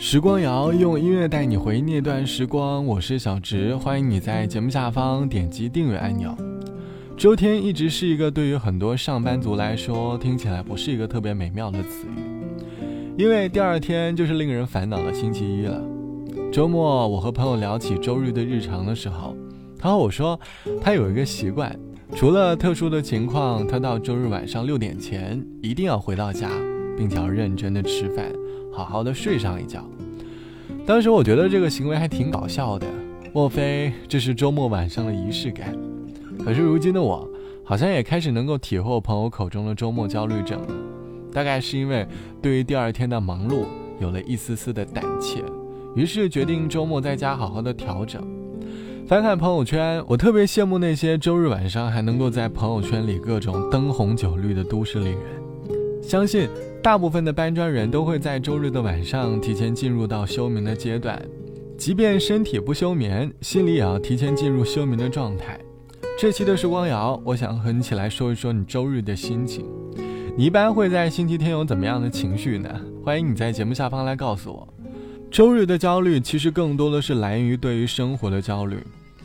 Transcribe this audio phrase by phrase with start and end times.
[0.00, 6.32] 时光谣用音乐带你回忆那段时光，我是小植，欢迎你在节目下方点击订阅按钮。
[7.16, 15.82] 周天一直是一个对于很多上班族来说听起来不是一个特别美妙的词语，因为第二天就是令人烦恼的星期一了。
[16.52, 19.36] 周末我和朋友聊起周日的日常的时候，
[19.76, 20.38] 他和我说，
[20.80, 21.76] 他有一个习惯，
[22.14, 26.48] 除了特殊的情况，他到周日晚上六点前一定要回到家，
[26.96, 28.32] 并且要认真的吃饭。
[28.72, 29.84] 好好的睡上一觉。
[30.86, 32.86] 当时我觉得这个行为还挺搞笑的，
[33.32, 35.76] 莫非这是周末晚上的仪式感？
[36.42, 37.28] 可是如今的我，
[37.64, 40.68] 好像也开始能够体会朋友口中的周末焦虑症了。
[41.30, 42.06] 大概是因为
[42.40, 43.64] 对于第二天的忙碌
[44.00, 45.42] 有了一丝丝的胆怯，
[45.94, 48.22] 于是决定周末在家好好的调整。
[49.06, 55.47] 翻看朋友圈，我特别羡慕那些周日晚上还能够在朋友圈里各种灯红酒绿的都市丽人。
[56.08, 56.48] 相信。
[56.80, 61.20] 大部分的搬砖人都会在周日的晚上提前进入到休眠的阶段，
[61.76, 65.60] 即便身体不休眠，心里也要提前进入休眠的状态。
[66.18, 69.66] 这期的时光谣，我想和你一起来说一说你周日的心情。
[70.34, 72.70] 你一般会在星期天有怎么样的情绪呢？
[73.04, 74.66] 欢迎你在节目下方来告诉我。
[75.30, 78.78] 周日的焦虑其实更多的是来源于对于生活的焦虑，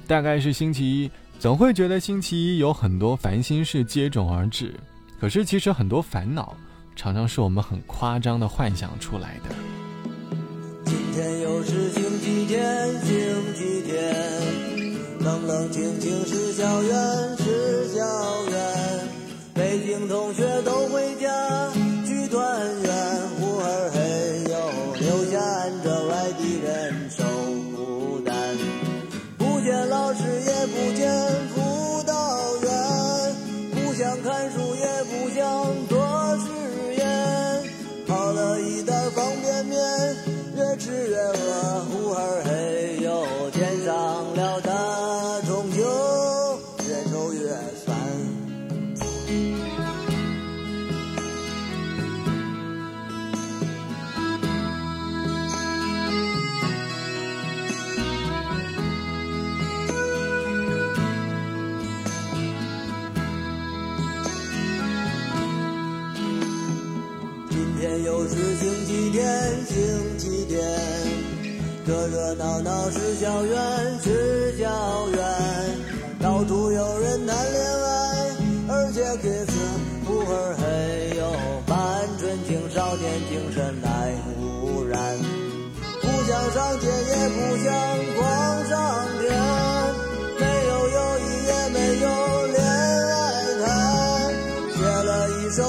[0.05, 4.73] 大概是星期一，总会觉得星期一有很多烦心事接踵而至。
[5.17, 6.57] 可是其实很多烦恼。
[6.95, 9.55] 常常是我们很夸张的幻想出来的。
[10.85, 14.15] 今天又是星期天，星期天，
[15.19, 19.07] 冷冷清清是校园，是校园，
[19.53, 21.71] 北京同学都回家
[22.05, 22.93] 去团圆，
[23.39, 24.55] 呼儿嘿哟，
[24.99, 27.23] 留下俺这外地人受
[27.75, 28.33] 孤单，
[29.37, 31.11] 不见老师也不见
[31.49, 32.13] 辅导
[32.61, 32.71] 员，
[33.71, 35.92] 不想看书也不想。
[40.83, 42.72] 吃月饿，呼儿嘿
[68.27, 69.23] 是星期天，
[69.67, 70.61] 星期天。
[71.85, 75.19] 热热闹闹是校园，是校园，
[76.19, 78.35] 到处有人谈恋爱，
[78.69, 79.51] 而且 kiss，
[80.05, 81.21] 呼儿嘿哟，
[81.67, 81.75] 半
[82.17, 85.17] 纯青少年精神来污染，
[86.01, 87.67] 不想上街也不想
[88.15, 88.23] 逛
[88.69, 89.27] 商店，
[90.39, 92.05] 没有友谊也没有
[92.47, 92.57] 恋
[93.11, 93.13] 爱
[93.59, 93.67] 谈，
[94.77, 95.59] 写了一首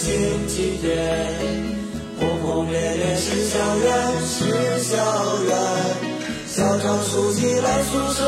[0.00, 0.96] 星期天，
[2.18, 3.92] 轰轰烈烈是校园，
[4.24, 4.96] 是校
[5.44, 5.52] 园。
[6.48, 8.24] 校长书记来宿舍，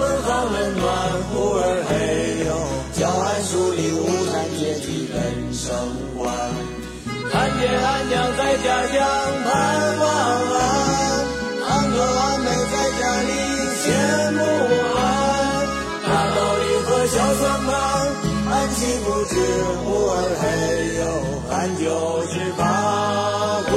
[0.00, 0.86] 问寒问暖，
[1.28, 1.92] 呼儿嘿
[2.46, 2.50] 哟，
[2.98, 5.68] 教案树立无产阶级人生
[6.16, 6.32] 观。
[7.30, 8.96] 看见俺娘在家乡
[9.44, 10.06] 盼望
[10.56, 10.64] 俺，
[19.76, 20.44] 知，呼儿嘿
[20.98, 21.04] 哟，
[21.50, 21.84] 俺就
[22.26, 22.60] 是怕
[23.70, 23.76] 过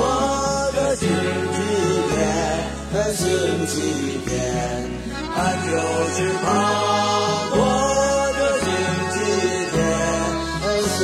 [0.71, 1.07] 个星
[1.53, 1.57] 期
[2.09, 2.15] 天，
[3.13, 3.27] 星
[3.67, 3.73] 期
[4.25, 4.31] 天，
[5.35, 5.71] 俺就
[6.15, 6.47] 是怕
[7.51, 7.57] 过
[8.33, 8.67] 个星
[9.11, 9.17] 期
[9.71, 9.77] 天，
[10.87, 10.97] 星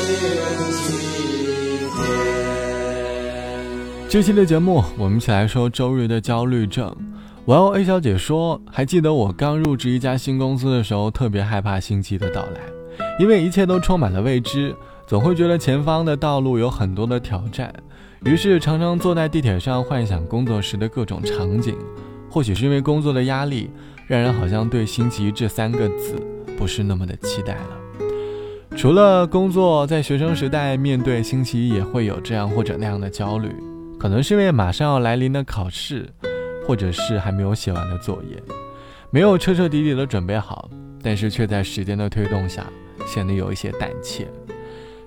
[0.84, 0.88] 期
[1.96, 2.00] 天。
[4.10, 6.96] 这期的节目，我们一起来说周日的焦虑症。
[7.46, 12.62] 玩偶 A 小姐说：“还记得我刚入职一家新公司的时候，特别害怕星期的到来。”
[13.17, 14.76] 因为一切都充满了未知，
[15.08, 17.73] 总会觉得前方的道路有很多的挑战，
[18.26, 21.76] 于是常常坐在地铁上幻想工作时的各种场景。
[22.29, 23.70] 或许是因为工作的压力，
[24.08, 26.16] 让人好像对星期一这三个字
[26.58, 28.76] 不是那么的期待了。
[28.76, 33.56] 除了工作，在学生时代面对星期一也会有这样或者那样的焦虑，
[33.97, 36.09] 可能是因为马上要来临的考试，
[36.67, 38.44] 或者是还没有写完的作业，
[39.12, 40.70] 没有彻彻底底的准备好，
[41.02, 42.66] 但是却在时间的推动下。
[43.06, 44.28] 显得有一些胆怯。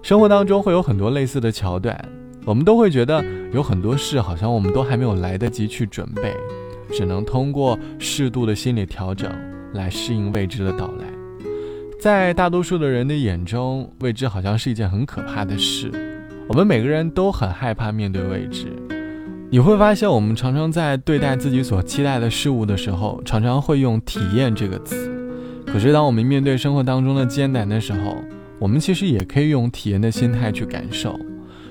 [0.03, 1.99] 生活当中会有很多类似的桥段，
[2.45, 6.35] 我们都会觉得有很多事好像我们都还没有来得及去准备，
[6.91, 9.31] 只能通过适度的心理调整
[9.75, 11.05] 来适应未知的到来。
[12.01, 15.91] 在大多数的人的眼中，未知好像是一件很可怕的事，
[16.49, 18.67] 我们每个人都很害怕面对未知。
[19.51, 25.08] 你会发现，我们常常在对待自己所期待的事物的时候，常常会用“体验”这个词。
[25.73, 28.17] 可是，当我们面对生活当中的艰难的时候，
[28.59, 31.19] 我们其实也可以用体验的心态去感受。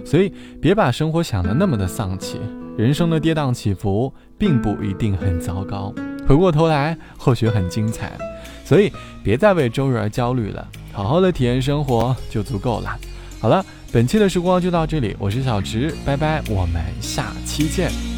[0.05, 2.39] 所以，别把生活想得那么的丧气，
[2.77, 5.93] 人生的跌宕起伏并不一定很糟糕，
[6.27, 8.17] 回过头来或许很精彩。
[8.63, 8.91] 所以，
[9.23, 12.97] 别再为周日而焦虑了，好好的体验生活就足够了。
[13.39, 13.65] 好了。
[13.89, 18.16] 本期的时光就到这里，我是小植，拜拜，我们下期见。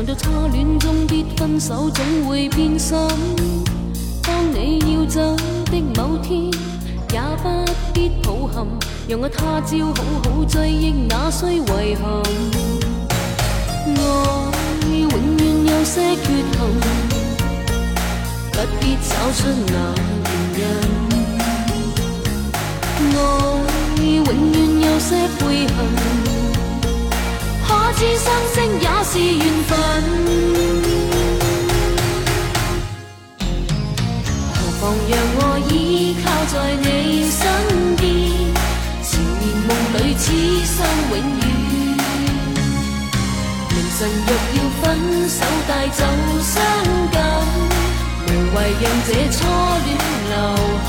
[0.00, 2.96] 常在初恋中必分手，总会变心。
[4.22, 5.20] 当你要走
[5.66, 6.44] 的某天，
[7.12, 7.48] 也不
[7.92, 8.66] 必抱憾，
[9.06, 11.60] 让我他朝好好追忆那需遗
[11.96, 12.22] 憾。
[13.84, 16.58] 爱永远有些缺陷，
[18.52, 19.74] 不必找出那
[20.56, 20.60] 原
[21.10, 21.12] 因。
[23.12, 25.08] 爱永远有些
[25.40, 26.09] 悔恨。
[28.00, 29.76] 知相识也是缘分，
[34.54, 36.88] 何妨让我依靠在你
[37.28, 37.44] 身
[37.98, 38.02] 边，
[39.04, 40.24] 缠绵梦里此
[40.64, 40.74] 生
[41.10, 41.44] 永远。
[43.68, 44.82] 明晨若要分
[45.28, 45.38] 手
[45.68, 46.00] 带走
[46.40, 46.56] 伤
[47.12, 47.20] 感，
[48.24, 49.38] 无谓让这初
[49.84, 49.88] 恋
[50.30, 50.34] 留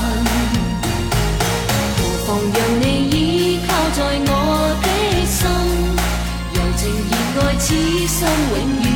[1.98, 4.32] 何妨让你依靠在我
[4.82, 4.91] 的。
[7.44, 7.74] 爱此
[8.06, 8.86] 生永远。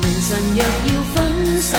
[0.00, 1.16] 明晨若要分
[1.62, 1.76] 手，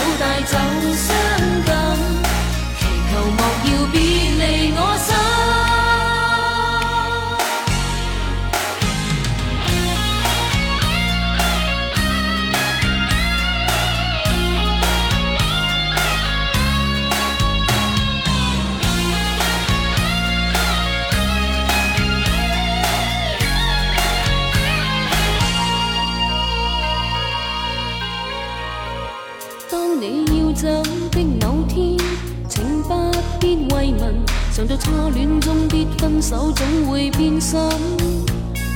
[35.10, 37.60] 恋中必分手，总会变心。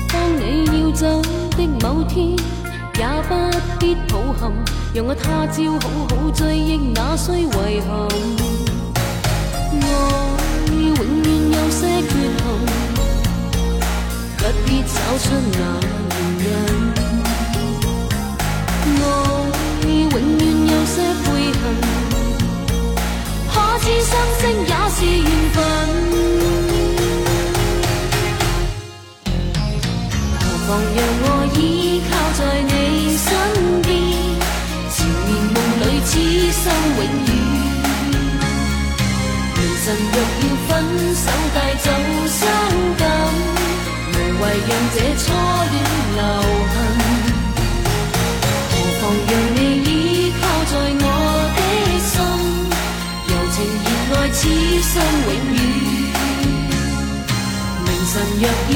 [0.09, 1.21] 当你要走
[1.51, 2.29] 的某天，
[2.97, 3.35] 也不
[3.79, 4.51] 必抱憾，
[4.94, 7.45] 让我他朝好好追忆那需遗
[7.81, 7.89] 憾。
[9.79, 9.85] 爱
[10.71, 12.09] 永远有些缺
[12.41, 12.45] 憾，
[14.38, 15.59] 不必找出那
[16.39, 16.97] 原因。
[19.83, 21.63] 爱永远有些悔恨。
[23.50, 24.09] 可知相
[24.39, 25.57] 识也是缘分，
[30.68, 31.25] 何妨让我
[31.56, 33.25] 依靠在你身
[33.84, 33.88] 边，
[34.91, 36.12] 缠绵梦里此
[36.51, 36.62] 生
[36.98, 37.32] 永远。
[39.56, 40.70] 明晨若要分
[41.15, 41.24] 手
[41.56, 41.88] 带走
[42.27, 42.39] 伤
[42.98, 43.01] 感，
[44.12, 45.25] 无谓让这初
[45.72, 45.74] 恋
[46.18, 46.20] 留
[46.74, 46.75] 痕。
[48.70, 49.88] 何妨让你依
[50.36, 51.06] 靠在我
[51.56, 51.60] 的
[52.03, 52.12] 心。
[53.30, 53.56] 柔情
[53.88, 53.88] 热
[54.20, 54.39] 爱此
[54.84, 54.91] 生
[55.24, 55.60] 永远。
[57.86, 58.44] 明晨若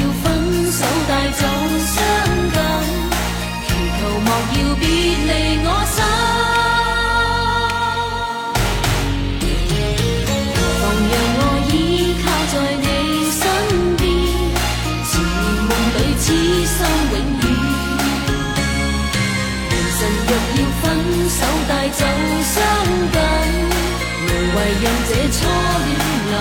[24.62, 25.90] 为让这初恋
[26.30, 26.34] 留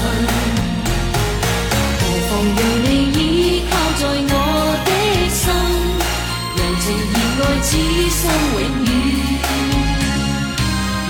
[0.00, 0.02] 痕，
[2.00, 3.20] 何妨让你依
[3.68, 4.02] 靠在
[4.32, 4.34] 我
[4.86, 4.90] 的
[5.28, 5.44] 心，
[6.56, 7.68] 柔情热爱此
[8.16, 8.18] 生
[8.56, 8.88] 永远。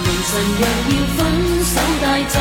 [0.03, 1.19] 明晨若要分
[1.65, 2.35] 手带走。